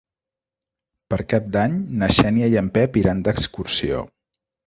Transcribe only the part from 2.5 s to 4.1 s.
i en Pep iran d'excursió.